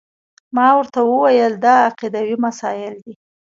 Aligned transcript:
ما 0.55 0.67
ورته 0.77 0.99
وویل 1.03 1.53
دا 1.65 1.73
عقیدوي 1.87 2.35
مسایل 2.45 2.93
دي. 3.05 3.13